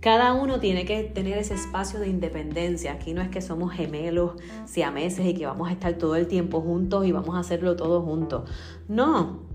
Cada 0.00 0.34
uno 0.34 0.60
tiene 0.60 0.84
que 0.84 1.04
tener 1.04 1.38
ese 1.38 1.54
espacio 1.54 2.00
de 2.00 2.08
independencia. 2.08 2.92
Aquí 2.92 3.14
no 3.14 3.22
es 3.22 3.28
que 3.28 3.40
somos 3.40 3.72
gemelos, 3.72 4.32
siameses 4.66 5.26
y 5.26 5.34
que 5.34 5.46
vamos 5.46 5.68
a 5.68 5.72
estar 5.72 5.94
todo 5.94 6.16
el 6.16 6.26
tiempo 6.26 6.60
juntos 6.60 7.06
y 7.06 7.12
vamos 7.12 7.36
a 7.36 7.40
hacerlo 7.40 7.76
todo 7.76 8.02
juntos. 8.02 8.48
No, 8.88 9.47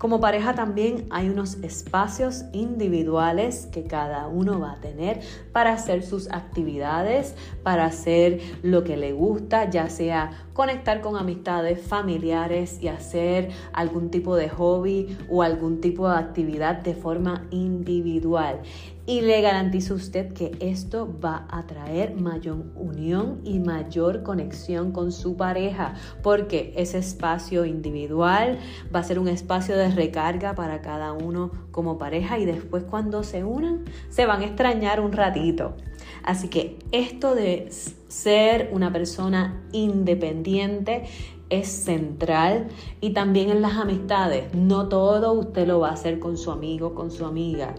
como 0.00 0.18
pareja 0.18 0.54
también 0.54 1.04
hay 1.10 1.28
unos 1.28 1.56
espacios 1.62 2.46
individuales 2.54 3.66
que 3.66 3.84
cada 3.84 4.28
uno 4.28 4.58
va 4.58 4.72
a 4.72 4.80
tener 4.80 5.20
para 5.52 5.74
hacer 5.74 6.02
sus 6.02 6.30
actividades, 6.30 7.34
para 7.62 7.84
hacer 7.84 8.40
lo 8.62 8.82
que 8.82 8.96
le 8.96 9.12
gusta, 9.12 9.68
ya 9.68 9.90
sea 9.90 10.30
conectar 10.54 11.02
con 11.02 11.16
amistades 11.16 11.82
familiares 11.82 12.82
y 12.82 12.88
hacer 12.88 13.50
algún 13.74 14.10
tipo 14.10 14.36
de 14.36 14.48
hobby 14.48 15.18
o 15.28 15.42
algún 15.42 15.82
tipo 15.82 16.08
de 16.08 16.16
actividad 16.16 16.76
de 16.76 16.94
forma 16.94 17.46
individual. 17.50 18.60
Y 19.06 19.22
le 19.22 19.40
garantizo 19.40 19.94
a 19.94 19.96
usted 19.96 20.32
que 20.32 20.52
esto 20.60 21.18
va 21.24 21.46
a 21.50 21.66
traer 21.66 22.14
mayor 22.14 22.64
unión 22.76 23.40
y 23.44 23.58
mayor 23.58 24.22
conexión 24.22 24.92
con 24.92 25.10
su 25.10 25.36
pareja, 25.36 25.94
porque 26.22 26.72
ese 26.76 26.98
espacio 26.98 27.64
individual 27.64 28.58
va 28.94 29.00
a 29.00 29.04
ser 29.04 29.18
un 29.18 29.28
espacio 29.28 29.76
de 29.76 29.90
recarga 29.90 30.54
para 30.54 30.80
cada 30.80 31.12
uno 31.12 31.50
como 31.70 31.98
pareja 31.98 32.38
y 32.38 32.44
después 32.44 32.84
cuando 32.84 33.22
se 33.22 33.42
unan 33.42 33.84
se 34.10 34.26
van 34.26 34.42
a 34.42 34.46
extrañar 34.46 35.00
un 35.00 35.12
ratito. 35.12 35.74
Así 36.22 36.48
que 36.48 36.78
esto 36.92 37.34
de 37.34 37.68
ser 38.08 38.70
una 38.72 38.92
persona 38.92 39.62
independiente 39.72 41.04
es 41.50 41.68
central 41.68 42.68
y 43.00 43.10
también 43.10 43.50
en 43.50 43.60
las 43.60 43.76
amistades. 43.76 44.54
No 44.54 44.88
todo 44.88 45.32
usted 45.32 45.66
lo 45.66 45.80
va 45.80 45.90
a 45.90 45.92
hacer 45.92 46.18
con 46.20 46.38
su 46.38 46.50
amigo, 46.50 46.94
con 46.94 47.10
su 47.10 47.26
amiga 47.26 47.74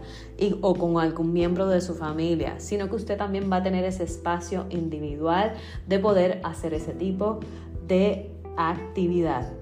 o 0.60 0.74
con 0.74 0.98
algún 0.98 1.32
miembro 1.32 1.66
de 1.68 1.80
su 1.80 1.94
familia, 1.94 2.58
sino 2.58 2.88
que 2.88 2.96
usted 2.96 3.16
también 3.16 3.50
va 3.50 3.56
a 3.56 3.62
tener 3.62 3.84
ese 3.84 4.04
espacio 4.04 4.66
individual 4.70 5.54
de 5.86 5.98
poder 5.98 6.40
hacer 6.44 6.74
ese 6.74 6.92
tipo 6.92 7.40
de 7.86 8.30
actividad. 8.56 9.52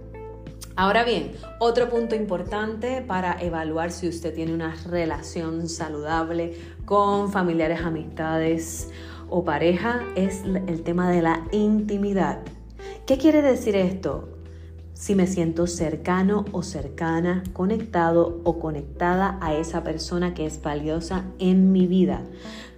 Ahora 0.77 1.05
bien, 1.05 1.33
otro 1.59 1.91
punto 1.91 2.15
importante 2.15 3.03
para 3.03 3.39
evaluar 3.41 3.91
si 3.91 4.09
usted 4.09 4.35
tiene 4.35 4.55
una 4.55 4.75
relación 4.89 5.69
saludable 5.69 6.55
con 6.87 7.31
familiares, 7.31 7.81
amistades 7.83 8.91
o 9.29 9.45
pareja 9.45 10.03
es 10.17 10.43
el 10.45 10.83
tema 10.83 11.11
de 11.11 11.23
la 11.23 11.45
intimidad. 11.53 12.41
¿Qué 13.07 13.19
quiere 13.19 13.43
decir 13.43 13.77
esto? 13.77 14.29
Si 14.95 15.15
me 15.15 15.27
siento 15.27 15.67
cercano 15.67 16.45
o 16.53 16.63
cercana, 16.63 17.43
conectado 17.55 18.41
o 18.45 18.59
conectada 18.59 19.39
a 19.41 19.55
esa 19.55 19.83
persona 19.83 20.35
que 20.35 20.45
es 20.45 20.61
valiosa 20.61 21.25
en 21.39 21.73
mi 21.73 21.87
vida. 21.87 22.21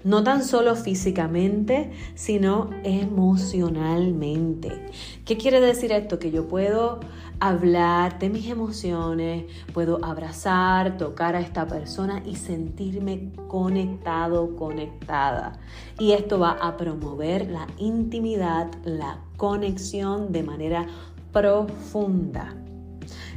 No 0.04 0.22
tan 0.22 0.44
solo 0.44 0.76
físicamente, 0.76 1.90
sino 2.14 2.70
emocionalmente. 2.84 4.86
¿Qué 5.24 5.36
quiere 5.36 5.60
decir 5.60 5.90
esto? 5.90 6.20
Que 6.20 6.30
yo 6.30 6.46
puedo 6.46 7.00
hablar 7.42 8.20
de 8.20 8.30
mis 8.30 8.46
emociones, 8.46 9.46
puedo 9.74 9.98
abrazar, 10.04 10.96
tocar 10.96 11.34
a 11.34 11.40
esta 11.40 11.66
persona 11.66 12.22
y 12.24 12.36
sentirme 12.36 13.32
conectado, 13.48 14.54
conectada. 14.54 15.58
Y 15.98 16.12
esto 16.12 16.38
va 16.38 16.52
a 16.52 16.76
promover 16.76 17.50
la 17.50 17.66
intimidad, 17.78 18.70
la 18.84 19.18
conexión 19.36 20.30
de 20.30 20.44
manera 20.44 20.86
profunda. 21.32 22.54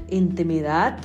Intimidad 0.08 1.00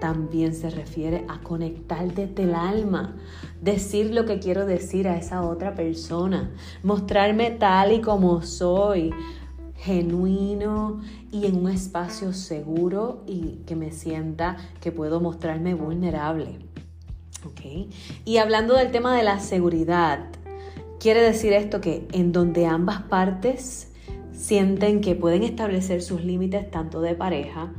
también 0.00 0.52
se 0.52 0.70
refiere 0.70 1.24
a 1.28 1.38
conectar 1.42 2.12
desde 2.12 2.42
el 2.42 2.56
alma, 2.56 3.14
decir 3.60 4.12
lo 4.12 4.24
que 4.24 4.40
quiero 4.40 4.66
decir 4.66 5.06
a 5.06 5.16
esa 5.16 5.42
otra 5.42 5.74
persona, 5.74 6.50
mostrarme 6.82 7.52
tal 7.52 7.92
y 7.92 8.00
como 8.00 8.42
soy, 8.42 9.12
genuino 9.80 11.00
y 11.32 11.46
en 11.46 11.56
un 11.56 11.70
espacio 11.70 12.32
seguro 12.32 13.22
y 13.26 13.62
que 13.66 13.76
me 13.76 13.92
sienta 13.92 14.58
que 14.80 14.92
puedo 14.92 15.20
mostrarme 15.20 15.74
vulnerable. 15.74 16.58
Y 18.24 18.36
hablando 18.36 18.74
del 18.74 18.90
tema 18.90 19.16
de 19.16 19.22
la 19.22 19.40
seguridad, 19.40 20.26
quiere 20.98 21.22
decir 21.22 21.52
esto 21.54 21.80
que 21.80 22.06
en 22.12 22.32
donde 22.32 22.66
ambas 22.66 23.02
partes 23.02 23.92
sienten 24.32 25.00
que 25.00 25.14
pueden 25.14 25.42
establecer 25.42 26.02
sus 26.02 26.24
límites 26.24 26.70
tanto 26.70 27.00
de 27.00 27.14
pareja 27.14 27.72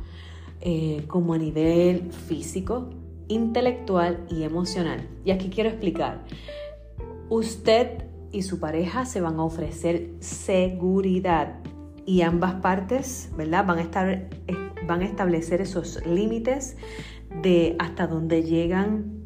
eh, 0.60 1.04
como 1.06 1.34
a 1.34 1.38
nivel 1.38 2.10
físico, 2.10 2.90
intelectual 3.28 4.26
y 4.28 4.42
emocional. 4.42 5.08
Y 5.24 5.30
aquí 5.30 5.48
quiero 5.48 5.70
explicar, 5.70 6.24
usted 7.28 8.04
y 8.32 8.42
su 8.42 8.58
pareja 8.58 9.04
se 9.04 9.20
van 9.20 9.38
a 9.38 9.44
ofrecer 9.44 10.10
seguridad 10.20 11.60
y 12.04 12.22
ambas 12.22 12.54
partes, 12.54 13.30
¿verdad? 13.36 13.66
Van 13.66 13.78
a, 13.78 13.82
estar, 13.82 14.28
van 14.86 15.02
a 15.02 15.04
establecer 15.04 15.60
esos 15.60 16.04
límites 16.06 16.76
de 17.42 17.76
hasta 17.78 18.06
dónde 18.06 18.42
llegan 18.42 19.22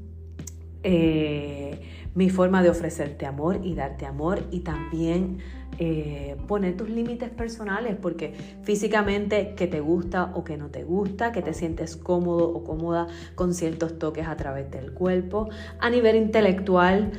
eh, 0.82 1.80
mi 2.14 2.30
forma 2.30 2.62
de 2.62 2.70
ofrecerte 2.70 3.26
amor 3.26 3.60
y 3.62 3.74
darte 3.74 4.06
amor 4.06 4.42
y 4.50 4.60
también 4.60 5.38
eh, 5.78 6.36
poner 6.46 6.74
tus 6.74 6.88
límites 6.88 7.28
personales 7.28 7.96
porque 8.00 8.32
físicamente 8.62 9.54
que 9.54 9.66
te 9.66 9.80
gusta 9.80 10.32
o 10.34 10.42
que 10.42 10.56
no 10.56 10.70
te 10.70 10.84
gusta, 10.84 11.32
que 11.32 11.42
te 11.42 11.52
sientes 11.52 11.96
cómodo 11.96 12.48
o 12.48 12.64
cómoda 12.64 13.08
con 13.34 13.52
ciertos 13.52 13.98
toques 13.98 14.26
a 14.26 14.36
través 14.36 14.70
del 14.70 14.92
cuerpo, 14.92 15.50
a 15.78 15.90
nivel 15.90 16.16
intelectual 16.16 17.12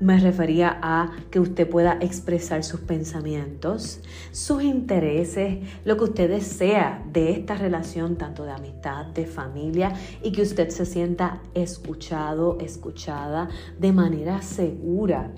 me 0.00 0.18
refería 0.18 0.78
a 0.82 1.10
que 1.30 1.40
usted 1.40 1.68
pueda 1.68 1.98
expresar 2.00 2.64
sus 2.64 2.80
pensamientos, 2.80 4.00
sus 4.32 4.62
intereses, 4.62 5.58
lo 5.84 5.96
que 5.96 6.04
usted 6.04 6.30
desea 6.30 7.04
de 7.12 7.32
esta 7.32 7.54
relación, 7.54 8.16
tanto 8.16 8.44
de 8.44 8.52
amistad, 8.52 9.06
de 9.06 9.26
familia, 9.26 9.92
y 10.22 10.32
que 10.32 10.42
usted 10.42 10.68
se 10.70 10.86
sienta 10.86 11.42
escuchado, 11.54 12.58
escuchada 12.60 13.48
de 13.78 13.92
manera 13.92 14.42
segura. 14.42 15.32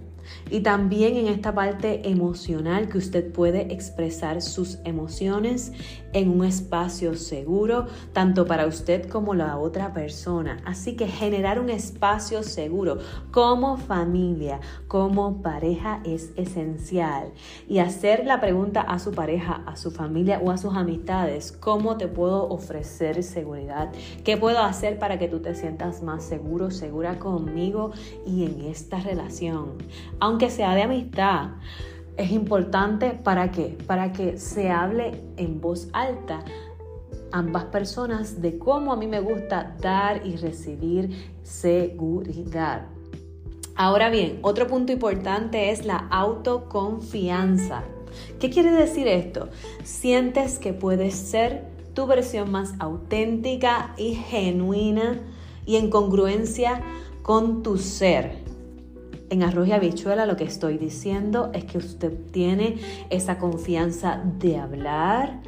Y 0.51 0.61
también 0.61 1.17
en 1.17 1.27
esta 1.27 1.55
parte 1.55 2.09
emocional 2.09 2.89
que 2.89 2.99
usted 2.99 3.33
puede 3.33 3.73
expresar 3.73 4.43
sus 4.43 4.79
emociones 4.85 5.73
en 6.13 6.31
un 6.31 6.45
espacio 6.45 7.15
seguro, 7.15 7.87
tanto 8.13 8.47
para 8.47 8.67
usted 8.67 9.09
como 9.09 9.35
la 9.35 9.59
otra 9.59 9.93
persona. 9.93 10.59
Así 10.65 10.97
que 10.97 11.07
generar 11.07 11.61
un 11.61 11.71
espacio 11.71 12.43
seguro 12.43 12.99
como 13.31 13.77
familia, 13.77 14.61
como 14.89 15.43
pareja 15.43 16.01
es 16.05 16.33
esencial. 16.37 17.33
Y 17.69 17.79
hacer 17.79 18.27
la 18.27 18.41
pregunta 18.41 18.81
a 18.81 18.99
su 18.99 19.13
pareja, 19.13 19.63
a 19.67 19.77
su 19.77 19.91
familia 19.91 20.41
o 20.43 20.51
a 20.51 20.59
sus 20.59 20.75
amistades, 20.75 21.53
¿cómo 21.53 21.97
te 21.97 22.09
puedo 22.09 22.49
ofrecer 22.49 23.23
seguridad? 23.23 23.93
¿Qué 24.25 24.37
puedo 24.37 24.61
hacer 24.61 24.99
para 24.99 25.19
que 25.19 25.29
tú 25.29 25.41
te 25.41 25.55
sientas 25.55 26.03
más 26.03 26.25
seguro, 26.25 26.71
segura 26.71 27.19
conmigo 27.19 27.93
y 28.27 28.45
en 28.45 28.61
esta 28.63 29.01
relación? 29.01 29.75
Aunque 30.19 30.51
sea 30.51 30.75
de 30.75 30.83
amistad 30.83 31.51
es 32.17 32.31
importante 32.31 33.11
para 33.11 33.51
qué? 33.51 33.77
Para 33.87 34.13
que 34.13 34.39
se 34.39 34.71
hable 34.71 35.23
en 35.37 35.61
voz 35.61 35.89
alta 35.93 36.45
ambas 37.33 37.65
personas 37.67 38.43
de 38.43 38.59
cómo 38.59 38.93
a 38.93 38.97
mí 38.97 39.07
me 39.07 39.21
gusta 39.21 39.77
dar 39.81 40.27
y 40.27 40.37
recibir 40.37 41.33
seguridad. 41.43 42.87
Ahora 43.77 44.11
bien, 44.11 44.39
otro 44.43 44.67
punto 44.67 44.93
importante 44.93 45.71
es 45.71 45.87
la 45.87 46.09
autoconfianza. 46.11 47.83
¿Qué 48.39 48.51
quiere 48.51 48.73
decir 48.73 49.07
esto? 49.07 49.49
Sientes 49.85 50.59
que 50.59 50.73
puedes 50.73 51.15
ser 51.15 51.65
tu 51.95 52.07
versión 52.07 52.51
más 52.51 52.75
auténtica 52.79 53.95
y 53.97 54.15
genuina 54.15 55.21
y 55.65 55.77
en 55.77 55.89
congruencia 55.89 56.83
con 57.23 57.63
tu 57.63 57.79
ser 57.79 58.40
en 59.31 59.45
arroz 59.45 59.69
y 59.69 59.73
habichuela 59.73 60.27
lo 60.27 60.37
que 60.37 60.45
estoy 60.45 60.77
diciendo 60.77 61.51
es 61.55 61.65
que 61.65 61.79
usted 61.79 62.13
tiene 62.33 62.77
esa 63.11 63.39
confianza 63.39 64.21
de 64.39 64.59
hablar 64.59 65.41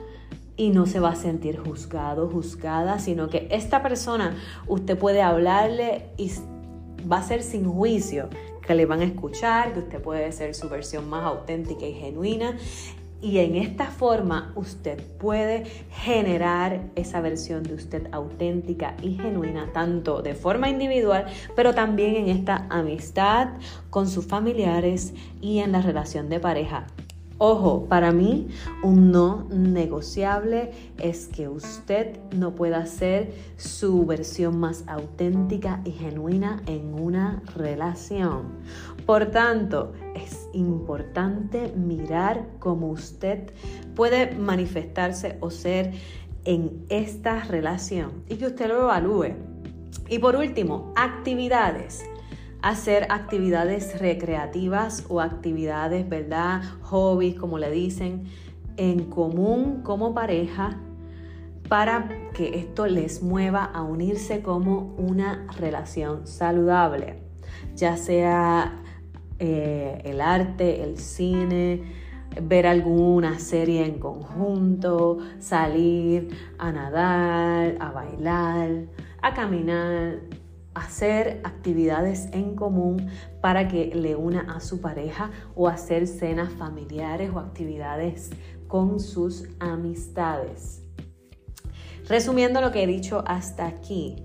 y 0.57 0.71
no 0.71 0.87
se 0.87 1.01
va 1.01 1.11
a 1.11 1.17
sentir 1.17 1.59
juzgado, 1.59 2.29
juzgada, 2.29 2.99
sino 3.01 3.29
que 3.29 3.49
esta 3.51 3.83
persona 3.83 4.37
usted 4.69 4.97
puede 4.97 5.21
hablarle 5.21 6.07
y 6.17 6.31
va 7.11 7.19
a 7.19 7.23
ser 7.23 7.43
sin 7.43 7.65
juicio, 7.65 8.29
que 8.65 8.75
le 8.77 8.87
van 8.87 9.01
a 9.01 9.05
escuchar, 9.05 9.73
que 9.73 9.81
usted 9.81 10.01
puede 10.01 10.31
ser 10.31 10.55
su 10.55 10.69
versión 10.69 11.09
más 11.11 11.25
auténtica 11.25 11.85
y 11.85 11.95
genuina 11.95 12.57
y 13.23 13.39
en 13.39 13.55
esta 13.55 13.87
forma 13.87 14.53
usted 14.57 15.01
puede 15.19 15.65
generar 15.91 16.91
esa 16.97 17.21
versión 17.21 17.63
de 17.63 17.75
usted 17.75 18.09
auténtica 18.13 18.97
y 19.01 19.15
genuina, 19.15 19.71
tanto 19.73 20.21
de 20.23 20.35
forma 20.35 20.69
individual, 20.69 21.27
pero 21.55 21.73
también 21.73 22.17
en 22.17 22.29
esta 22.29 22.67
amistad 22.69 23.51
con 23.91 24.09
sus 24.09 24.27
familiares 24.27 25.15
y 25.41 25.61
en 25.61 25.73
la 25.73 25.81
relación 25.81 26.29
de 26.29 26.41
pareja. 26.41 26.87
Ojo, 27.45 27.87
para 27.89 28.13
mí 28.13 28.47
un 28.85 29.11
no 29.11 29.49
negociable 29.51 30.71
es 31.01 31.27
que 31.27 31.49
usted 31.49 32.17
no 32.31 32.55
pueda 32.55 32.87
ser 32.87 33.35
su 33.57 34.07
versión 34.07 34.61
más 34.61 34.85
auténtica 34.87 35.81
y 35.85 35.91
genuina 35.91 36.63
en 36.67 36.95
una 36.95 37.43
relación. 37.57 38.45
Por 39.07 39.27
tanto, 39.27 39.93
es 40.15 40.49
importante 40.53 41.73
mirar 41.77 42.47
cómo 42.59 42.89
usted 42.89 43.53
puede 43.95 44.35
manifestarse 44.37 45.39
o 45.41 45.51
ser 45.51 45.93
en 46.45 46.85
esta 46.89 47.45
relación 47.45 48.25
y 48.29 48.37
que 48.37 48.47
usted 48.47 48.69
lo 48.69 48.83
evalúe. 48.83 49.35
Y 50.09 50.19
por 50.19 50.37
último, 50.37 50.93
actividades 50.97 52.05
hacer 52.63 53.09
actividades 53.11 53.99
recreativas 53.99 55.05
o 55.09 55.21
actividades, 55.21 56.09
¿verdad? 56.09 56.63
Hobbies, 56.83 57.35
como 57.35 57.59
le 57.59 57.71
dicen, 57.71 58.25
en 58.77 59.11
común 59.11 59.83
como 59.83 60.15
pareja 60.15 60.79
para 61.69 62.09
que 62.33 62.59
esto 62.59 62.87
les 62.87 63.23
mueva 63.23 63.65
a 63.65 63.83
unirse 63.83 64.43
como 64.43 64.95
una 64.97 65.47
relación 65.59 66.27
saludable, 66.27 67.23
ya 67.75 67.97
sea 67.97 68.82
eh, 69.45 70.01
el 70.05 70.21
arte, 70.21 70.85
el 70.85 70.99
cine, 70.99 71.83
ver 72.41 72.65
alguna 72.65 73.41
serie 73.41 73.85
en 73.85 73.99
conjunto, 73.99 75.19
salir 75.41 76.29
a 76.59 76.71
nadar, 76.71 77.77
a 77.81 77.91
bailar, 77.91 78.71
a 79.21 79.35
caminar, 79.35 80.21
hacer 80.75 81.41
actividades 81.43 82.29
en 82.33 82.55
común 82.55 83.09
para 83.41 83.67
que 83.67 83.87
le 83.97 84.15
una 84.15 84.43
a 84.43 84.61
su 84.61 84.81
pareja 84.81 85.33
o 85.57 85.67
hacer 85.67 86.07
cenas 86.07 86.53
familiares 86.53 87.33
o 87.35 87.41
actividades 87.41 88.31
con 88.69 89.01
sus 89.01 89.49
amistades. 89.59 90.85
Resumiendo 92.09 92.61
lo 92.61 92.71
que 92.71 92.85
he 92.85 92.87
dicho 92.87 93.25
hasta 93.27 93.67
aquí, 93.67 94.25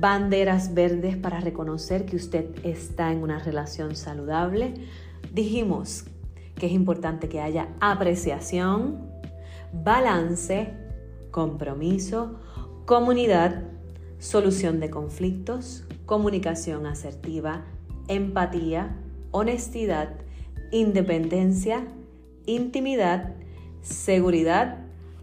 banderas 0.00 0.74
verdes 0.74 1.16
para 1.16 1.40
reconocer 1.40 2.04
que 2.06 2.16
usted 2.16 2.46
está 2.64 3.12
en 3.12 3.22
una 3.22 3.38
relación 3.38 3.96
saludable. 3.96 4.74
Dijimos 5.32 6.04
que 6.56 6.66
es 6.66 6.72
importante 6.72 7.28
que 7.28 7.40
haya 7.40 7.68
apreciación, 7.80 9.10
balance, 9.72 10.74
compromiso, 11.30 12.38
comunidad, 12.86 13.62
solución 14.18 14.80
de 14.80 14.90
conflictos, 14.90 15.84
comunicación 16.06 16.86
asertiva, 16.86 17.64
empatía, 18.08 18.96
honestidad, 19.30 20.10
independencia, 20.70 21.86
intimidad, 22.46 23.34
seguridad, 23.82 24.78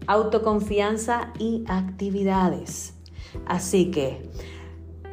autoconfianza 0.06 1.32
y 1.38 1.64
actividades. 1.66 2.94
Así 3.46 3.90
que 3.90 4.28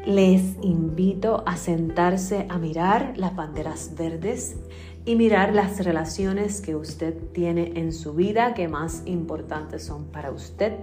les 0.10 0.58
invito 0.63 1.43
a 1.45 1.56
sentarse 1.56 2.48
a 2.50 2.58
mirar 2.58 3.13
las 3.15 3.36
banderas 3.36 3.93
verdes 3.95 4.56
y 5.05 5.15
mirar 5.15 5.53
las 5.53 5.83
relaciones 5.83 6.62
que 6.62 6.75
usted 6.75 7.15
tiene 7.33 7.73
en 7.75 7.93
su 7.93 8.13
vida 8.13 8.53
que 8.53 8.67
más 8.67 9.03
importantes 9.05 9.83
son 9.83 10.05
para 10.05 10.31
usted 10.31 10.73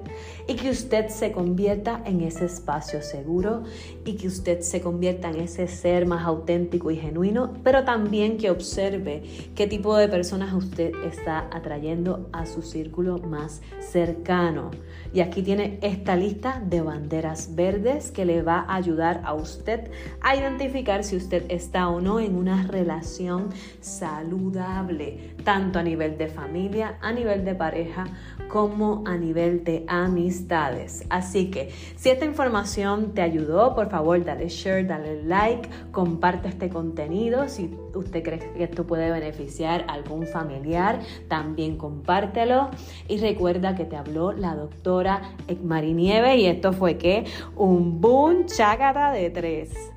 y 0.49 0.55
que 0.55 0.71
usted 0.71 1.09
se 1.09 1.33
convierta 1.33 2.03
en 2.05 2.21
ese 2.23 2.47
espacio 2.47 3.03
seguro 3.03 3.63
y 4.05 4.15
que 4.15 4.27
usted 4.27 4.61
se 4.61 4.81
convierta 4.81 5.31
en 5.31 5.41
ese 5.41 5.69
ser 5.69 6.07
más 6.07 6.25
auténtico 6.25 6.91
y 6.91 6.97
genuino, 6.97 7.53
pero 7.63 7.85
también 7.85 8.37
que 8.39 8.51
observe 8.51 9.23
qué 9.55 9.67
tipo 9.67 9.97
de 9.97 10.09
personas 10.09 10.53
usted 10.55 10.93
está 11.05 11.49
atrayendo 11.53 12.29
a 12.33 12.47
su 12.47 12.63
círculo 12.63 13.19
más 13.19 13.61
cercano. 13.81 14.71
Y 15.13 15.21
aquí 15.21 15.43
tiene 15.43 15.79
esta 15.83 16.17
lista 16.17 16.61
de 16.65 16.81
banderas 16.81 17.55
verdes 17.55 18.11
que 18.11 18.25
le 18.25 18.43
va 18.43 18.61
a 18.61 18.75
ayudar 18.77 19.23
a 19.25 19.35
usted 19.35 19.91
a 20.21 20.37
identificar 20.37 21.05
si 21.05 21.17
usted 21.17 21.45
está 21.49 21.89
o 21.89 22.01
no 22.01 22.21
en 22.21 22.37
una 22.37 22.67
relación 22.67 23.51
saludable, 24.17 25.35
tanto 25.45 25.79
a 25.79 25.83
nivel 25.83 26.17
de 26.17 26.29
familia, 26.29 26.97
a 27.03 27.13
nivel 27.13 27.45
de 27.45 27.55
pareja, 27.55 28.07
como 28.49 29.05
a 29.07 29.17
nivel 29.17 29.63
de 29.65 29.85
amistades. 29.89 31.05
Así 31.11 31.51
que 31.51 31.71
si 31.97 32.09
esta 32.09 32.25
información 32.25 33.13
te 33.13 33.21
ayudó, 33.21 33.75
por 33.75 33.91
favor 33.91 34.25
dale 34.25 34.49
share, 34.49 34.87
dale 34.87 35.23
like, 35.25 35.69
comparte 35.91 36.49
este 36.49 36.69
contenido. 36.71 37.49
Si 37.49 37.77
usted 37.95 38.23
cree 38.23 38.39
que 38.39 38.65
esto 38.65 38.87
puede 38.87 39.11
beneficiar 39.11 39.85
a 39.89 39.95
algún 39.95 40.27
familiar, 40.27 41.01
también 41.29 41.77
compártelo. 41.77 42.71
Y 43.09 43.19
recuerda 43.19 43.75
que 43.75 43.85
te 43.85 43.97
habló 43.97 44.33
la 44.33 44.55
doctora 44.55 45.21
Ekmari 45.49 45.93
Nieve 45.93 46.37
y 46.37 46.47
esto 46.47 46.73
fue 46.73 46.97
que 46.97 47.25
un 47.57 48.01
boom 48.01 48.47
chagata 48.47 49.13
de 49.13 49.31
tres. 49.31 49.96